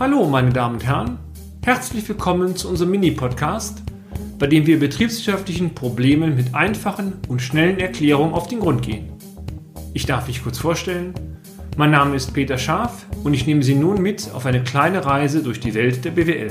Hallo, 0.00 0.26
meine 0.26 0.50
Damen 0.50 0.76
und 0.76 0.84
Herren. 0.84 1.18
Herzlich 1.62 2.08
willkommen 2.08 2.56
zu 2.56 2.68
unserem 2.68 2.90
Mini-Podcast, 2.92 3.82
bei 4.38 4.46
dem 4.46 4.66
wir 4.66 4.80
betriebswirtschaftlichen 4.80 5.74
Problemen 5.74 6.34
mit 6.34 6.54
einfachen 6.54 7.12
und 7.28 7.40
schnellen 7.42 7.78
Erklärungen 7.78 8.32
auf 8.32 8.48
den 8.48 8.60
Grund 8.60 8.82
gehen. 8.82 9.12
Ich 9.92 10.06
darf 10.06 10.26
mich 10.26 10.42
kurz 10.42 10.58
vorstellen. 10.58 11.14
Mein 11.76 11.90
Name 11.90 12.16
ist 12.16 12.32
Peter 12.32 12.58
Scharf 12.58 13.06
und 13.22 13.34
ich 13.34 13.46
nehme 13.46 13.62
Sie 13.62 13.74
nun 13.74 14.02
mit 14.02 14.30
auf 14.32 14.46
eine 14.46 14.64
kleine 14.64 15.04
Reise 15.04 15.42
durch 15.42 15.60
die 15.60 15.74
Welt 15.74 16.04
der 16.04 16.10
BWL. 16.12 16.50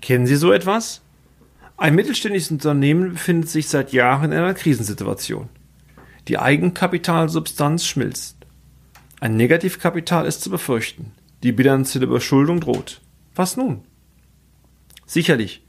Kennen 0.00 0.26
Sie 0.26 0.36
so 0.36 0.52
etwas? 0.52 1.00
Ein 1.78 1.94
mittelständisches 1.94 2.50
Unternehmen 2.50 3.14
befindet 3.14 3.48
sich 3.48 3.68
seit 3.68 3.92
Jahren 3.92 4.30
in 4.30 4.38
einer 4.38 4.54
Krisensituation. 4.54 5.48
Die 6.28 6.38
Eigenkapitalsubstanz 6.38 7.86
schmilzt. 7.86 8.37
Ein 9.20 9.36
Negativkapital 9.36 10.26
ist 10.26 10.42
zu 10.42 10.50
befürchten. 10.50 11.12
Die 11.42 11.50
bilanzielle 11.50 12.06
Überschuldung 12.06 12.60
droht. 12.60 13.00
Was 13.34 13.56
nun? 13.56 13.82
Sicherlich. 15.06 15.66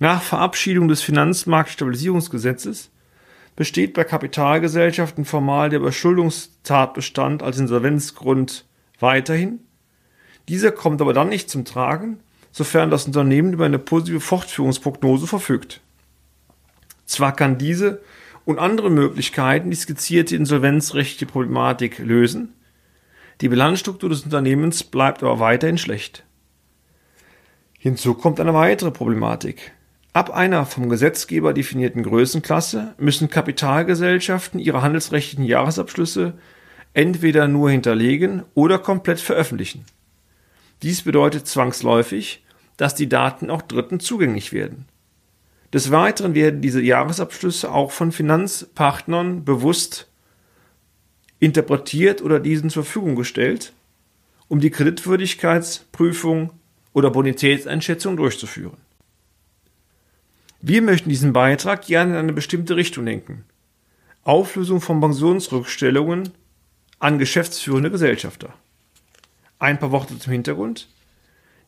Nach 0.00 0.20
Verabschiedung 0.20 0.88
des 0.88 1.00
Finanzmarktstabilisierungsgesetzes 1.00 2.90
besteht 3.54 3.94
bei 3.94 4.02
Kapitalgesellschaften 4.02 5.24
formal 5.24 5.70
der 5.70 5.78
Überschuldungstatbestand 5.78 7.44
als 7.44 7.58
Insolvenzgrund 7.58 8.64
weiterhin. 8.98 9.60
Dieser 10.48 10.72
kommt 10.72 11.00
aber 11.00 11.12
dann 11.12 11.28
nicht 11.28 11.50
zum 11.50 11.64
Tragen, 11.64 12.18
sofern 12.50 12.90
das 12.90 13.06
Unternehmen 13.06 13.52
über 13.52 13.66
eine 13.66 13.78
positive 13.78 14.20
Fortführungsprognose 14.20 15.28
verfügt. 15.28 15.80
Zwar 17.06 17.36
kann 17.36 17.58
diese 17.58 18.02
und 18.44 18.58
andere 18.58 18.90
Möglichkeiten 18.90 19.70
die 19.70 19.76
skizzierte 19.76 20.34
insolvenzrechtliche 20.34 21.26
Problematik 21.26 21.98
lösen, 21.98 22.54
die 23.40 23.48
Bilanzstruktur 23.48 24.10
des 24.10 24.22
Unternehmens 24.22 24.84
bleibt 24.84 25.22
aber 25.22 25.40
weiterhin 25.40 25.78
schlecht. 25.78 26.24
Hinzu 27.78 28.14
kommt 28.14 28.38
eine 28.38 28.54
weitere 28.54 28.90
Problematik. 28.90 29.72
Ab 30.12 30.30
einer 30.30 30.66
vom 30.66 30.88
Gesetzgeber 30.88 31.54
definierten 31.54 32.02
Größenklasse 32.02 32.94
müssen 32.98 33.30
Kapitalgesellschaften 33.30 34.60
ihre 34.60 34.82
handelsrechtlichen 34.82 35.44
Jahresabschlüsse 35.44 36.34
entweder 36.94 37.48
nur 37.48 37.70
hinterlegen 37.70 38.42
oder 38.54 38.78
komplett 38.78 39.20
veröffentlichen. 39.20 39.86
Dies 40.82 41.02
bedeutet 41.02 41.46
zwangsläufig, 41.46 42.44
dass 42.76 42.94
die 42.94 43.08
Daten 43.08 43.50
auch 43.50 43.62
Dritten 43.62 44.00
zugänglich 44.00 44.52
werden. 44.52 44.86
Des 45.72 45.90
Weiteren 45.90 46.34
werden 46.34 46.60
diese 46.60 46.82
Jahresabschlüsse 46.82 47.72
auch 47.72 47.92
von 47.92 48.12
Finanzpartnern 48.12 49.44
bewusst 49.44 50.11
interpretiert 51.42 52.22
oder 52.22 52.38
diesen 52.38 52.70
zur 52.70 52.84
Verfügung 52.84 53.16
gestellt, 53.16 53.72
um 54.46 54.60
die 54.60 54.70
Kreditwürdigkeitsprüfung 54.70 56.50
oder 56.92 57.10
Bonitätseinschätzung 57.10 58.16
durchzuführen. 58.16 58.76
Wir 60.60 60.82
möchten 60.82 61.08
diesen 61.08 61.32
Beitrag 61.32 61.86
gerne 61.86 62.12
in 62.12 62.18
eine 62.18 62.32
bestimmte 62.32 62.76
Richtung 62.76 63.06
lenken. 63.06 63.44
Auflösung 64.22 64.80
von 64.80 65.00
Pensionsrückstellungen 65.00 66.30
an 67.00 67.18
geschäftsführende 67.18 67.90
Gesellschafter. 67.90 68.54
Ein 69.58 69.80
paar 69.80 69.90
Worte 69.90 70.16
zum 70.20 70.32
Hintergrund. 70.32 70.88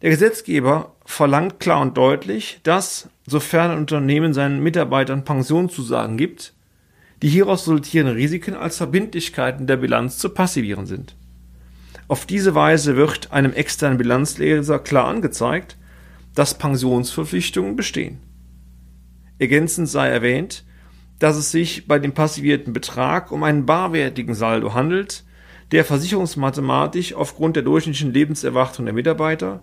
Der 0.03 0.11
Gesetzgeber 0.11 0.95
verlangt 1.05 1.59
klar 1.59 1.81
und 1.81 1.97
deutlich, 1.97 2.61
dass, 2.63 3.09
sofern 3.27 3.73
ein 3.73 3.79
Unternehmen 3.79 4.35
seinen 4.35 4.63
Mitarbeitern 4.63 5.25
Pensionszusagen 5.25 6.17
gibt, 6.17 6.54
die 7.25 7.31
hieraus 7.31 7.63
resultierenden 7.63 8.17
Risiken 8.17 8.55
als 8.55 8.77
Verbindlichkeiten 8.77 9.67
der 9.67 9.79
Bilanz 9.79 10.19
zu 10.19 10.29
passivieren 10.29 10.85
sind. 10.85 11.17
Auf 12.07 12.27
diese 12.27 12.55
Weise 12.55 12.97
wird 12.97 13.33
einem 13.33 13.55
externen 13.55 13.97
Bilanzleser 13.97 14.79
klar 14.79 15.07
angezeigt, 15.07 15.79
dass 16.35 16.59
Pensionsverpflichtungen 16.59 17.77
bestehen. 17.77 18.19
Ergänzend 19.39 19.89
sei 19.89 20.09
erwähnt, 20.09 20.67
dass 21.19 21.37
es 21.37 21.51
sich 21.51 21.89
bei 21.89 21.99
dem 21.99 22.13
passivierten 22.13 22.75
Betrag 22.75 23.33
um 23.33 23.43
einen 23.43 23.65
barwertigen 23.65 24.35
Saldo 24.35 24.75
handelt, 24.75 25.25
der 25.73 25.87
versicherungsmathematisch 25.87 27.15
aufgrund 27.15 27.57
der 27.57 27.63
durchschnittlichen 27.63 28.13
Lebenserwartung 28.13 28.85
der 28.85 28.93
Mitarbeiter 28.93 29.63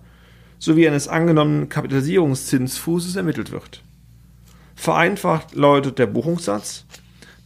sowie 0.57 0.88
eines 0.88 1.07
angenommenen 1.07 1.69
Kapitalisierungszinsfußes 1.69 3.17
ermittelt 3.17 3.51
wird. 3.51 3.83
Vereinfacht 4.73 5.53
lautet 5.53 5.99
der 5.99 6.07
Buchungssatz 6.07 6.88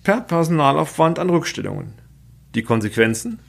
per 0.06 0.22
Personalaufwand 0.22 1.18
an 1.18 1.32
Rückstellungen. 1.32 1.96
Die 2.54 2.62
Konsequenzen? 2.62 3.40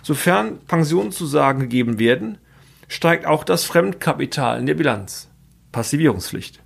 Sofern 0.00 0.60
Pensionszusagen 0.60 1.60
gegeben 1.60 1.98
werden, 1.98 2.38
steigt 2.86 3.26
auch 3.26 3.42
das 3.42 3.64
Fremdkapital 3.64 4.60
in 4.60 4.66
der 4.66 4.74
Bilanz. 4.74 5.28
Passivierungspflicht. 5.72 6.62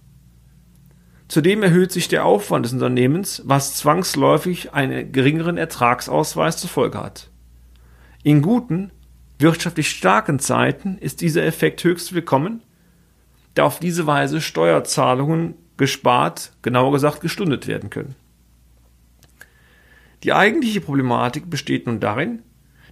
Zudem 1.29 1.63
erhöht 1.63 1.93
sich 1.93 2.09
der 2.09 2.27
Aufwand 2.27 2.67
des 2.67 2.75
Unternehmens, 2.75 3.41
was 3.47 3.75
zwangsläufig 3.75 4.75
einen 4.75 5.13
geringeren 5.13 5.57
Ertragsausweis 5.57 6.59
zur 6.59 6.69
Folge 6.69 7.01
hat. 7.01 7.31
In 8.23 8.43
guten, 8.43 8.91
wirtschaftlich 9.39 9.89
starken 9.89 10.39
Zeiten 10.39 10.99
ist 10.99 11.23
dieser 11.23 11.43
Effekt 11.45 11.83
höchst 11.85 12.13
willkommen, 12.13 12.63
da 13.55 13.65
auf 13.65 13.81
diese 13.81 14.07
Weise 14.07 14.43
Steuerzahlungen 14.43 15.55
gespart, 15.79 16.53
genauer 16.61 16.93
gesagt 16.93 17.23
gestundet 17.23 17.67
werden 17.67 17.89
können. 17.89 18.15
Die 20.23 20.33
eigentliche 20.33 20.81
Problematik 20.81 21.51
besteht 21.51 21.87
nun 21.87 22.01
darin, 22.01 22.43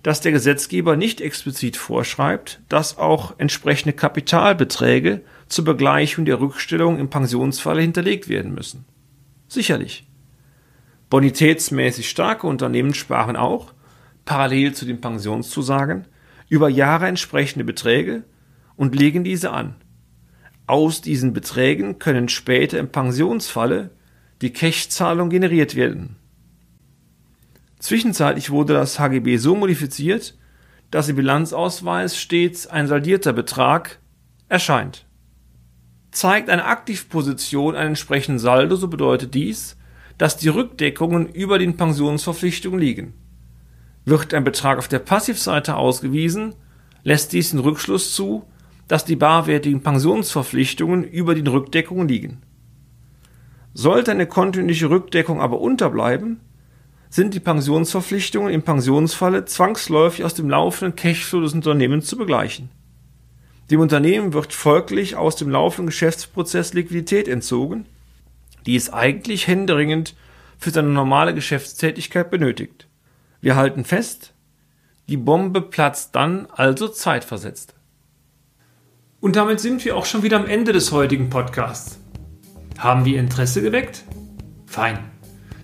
dass 0.03 0.21
der 0.21 0.33
Gesetzgeber 0.33 0.97
nicht 0.97 1.21
explizit 1.21 1.77
vorschreibt, 1.77 2.61
dass 2.69 2.99
auch 2.99 3.39
entsprechende 3.39 3.93
Kapitalbeträge 3.93 5.23
zur 5.49 5.65
Begleichung 5.65 6.25
der 6.25 6.41
Rückstellung 6.41 6.99
im 6.99 7.11
Pensionsfalle 7.11 7.83
hinterlegt 7.83 8.29
werden 8.29 8.55
müssen. 8.55 8.87
Sicherlich. 9.49 10.07
Bonitätsmäßig 11.11 12.09
starke 12.09 12.47
Unternehmen 12.47 12.95
sparen 12.95 13.37
auch, 13.37 13.75
parallel 14.25 14.75
zu 14.75 14.87
den 14.87 15.01
Pensionszusagen, 15.01 16.07
über 16.49 16.69
Jahre 16.69 17.07
entsprechende 17.07 17.65
Beträge 17.65 18.25
und 18.77 18.95
legen 18.95 19.23
diese 19.25 19.51
an. 19.51 19.77
Aus 20.67 21.01
diesen 21.01 21.33
Beträgen 21.33 21.99
können 21.99 22.29
später 22.29 22.79
im 22.79 22.91
Pensionsfalle 22.91 23.91
die 24.41 24.53
Cash-Zahlung 24.53 25.31
generiert 25.31 25.75
werden. 25.75 26.17
Zwischenzeitlich 27.81 28.51
wurde 28.51 28.75
das 28.75 29.01
HGB 29.01 29.39
so 29.39 29.57
modifiziert, 29.57 30.37
dass 30.91 31.09
im 31.09 31.17
Bilanzausweis 31.17 32.17
stets 32.17 32.67
ein 32.67 32.87
saldierter 32.87 33.33
Betrag 33.33 33.99
erscheint. 34.49 35.07
Zeigt 36.11 36.51
eine 36.51 36.67
Aktivposition 36.67 37.75
einen 37.75 37.89
entsprechenden 37.89 38.39
Saldo, 38.39 38.77
so 38.77 38.89
bedeutet 38.89 39.35
dies, 39.35 39.77
dass 40.19 40.37
die 40.37 40.49
Rückdeckungen 40.49 41.29
über 41.29 41.59
den 41.59 41.77
Pensionsverpflichtungen 41.77 42.79
liegen. 42.79 43.15
Wird 44.05 44.35
ein 44.35 44.45
Betrag 44.45 44.79
auf 44.79 44.89
der 44.89 44.99
Passivseite 44.99 45.77
ausgewiesen, 45.77 46.55
lässt 47.03 47.33
dies 47.33 47.51
den 47.51 47.61
Rückschluss 47.61 48.15
zu, 48.15 48.45
dass 48.89 49.07
die 49.07 49.17
barwertigen 49.17 49.83
Pensionsverpflichtungen 49.83 51.05
über 51.05 51.35
den 51.35 51.47
Rückdeckungen 51.47 52.09
liegen. 52.09 52.43
Sollte 53.73 54.11
eine 54.11 54.27
kontinuierliche 54.27 54.91
Rückdeckung 54.91 55.41
aber 55.41 55.61
unterbleiben, 55.61 56.41
sind 57.11 57.35
die 57.35 57.41
Pensionsverpflichtungen 57.41 58.55
im 58.55 58.63
Pensionsfalle 58.63 59.45
zwangsläufig 59.45 60.25
aus 60.25 60.35
dem 60.35 60.49
laufenden 60.49 60.95
Cashflow 60.95 61.41
des 61.41 61.53
Unternehmens 61.53 62.07
zu 62.07 62.17
begleichen. 62.17 62.71
Dem 63.71 63.81
Unternehmen 63.81 64.33
wird 64.33 64.53
folglich 64.53 65.17
aus 65.17 65.37
dem 65.37 65.51
laufenden 65.51 65.87
Geschäftsprozess 65.87 66.73
Liquidität 66.73 67.29
entzogen, 67.29 67.87
die 68.65 68.77
es 68.77 68.93
eigentlich 68.93 69.49
händeringend 69.49 70.15
für 70.59 70.71
seine 70.71 70.89
normale 70.89 71.35
Geschäftstätigkeit 71.35 72.31
benötigt. 72.31 72.87
Wir 73.41 73.57
halten 73.57 73.85
fest, 73.85 74.33
die 75.09 75.17
Bombe 75.17 75.63
platzt 75.63 76.15
dann 76.15 76.47
also 76.47 76.87
zeitversetzt. 76.87 77.75
Und 79.21 79.37
damit 79.37 79.59
sind 79.59 79.85
wir 79.85 79.97
auch 79.97 80.07
schon 80.07 80.23
wieder 80.23 80.39
am 80.39 80.47
Ende 80.47 80.73
des 80.73 80.93
heutigen 80.93 81.29
Podcasts. 81.29 81.99
Haben 82.79 83.05
wir 83.05 83.19
Interesse 83.19 83.63
geweckt? 83.63 84.05
Fein 84.67 84.99